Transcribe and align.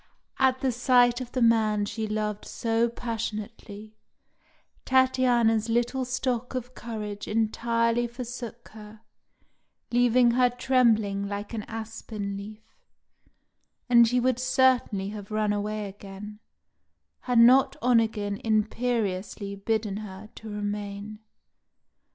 At 0.39 0.61
the 0.61 0.71
sight 0.71 1.21
of 1.21 1.31
the 1.33 1.43
man 1.43 1.85
she 1.85 2.07
loved 2.07 2.43
so 2.43 2.89
passionately, 2.89 3.93
Tatiana's 4.83 5.69
little 5.69 6.05
stock 6.05 6.55
of 6.55 6.73
courage 6.73 7.27
entirely 7.27 8.07
forsook 8.07 8.69
her, 8.69 9.01
leaving 9.91 10.31
her 10.31 10.49
trembling 10.49 11.27
like 11.27 11.53
an 11.53 11.61
aspen 11.67 12.35
leaf, 12.35 12.63
and 13.87 14.07
she 14.07 14.19
would 14.19 14.39
certainly 14.39 15.09
have 15.09 15.29
run 15.29 15.53
away 15.53 15.87
again, 15.89 16.39
had 17.29 17.37
not 17.37 17.75
Onegin 17.83 18.37
imperiously 18.43 19.55
bidden 19.55 19.97
her 19.97 20.29
to 20.37 20.49
remain. 20.49 21.19